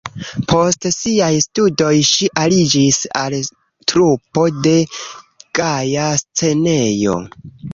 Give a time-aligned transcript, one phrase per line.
[0.51, 3.37] Post siaj studoj ŝi aliĝis al
[3.93, 4.75] trupo de
[5.61, 7.21] "Gaja Scenejo".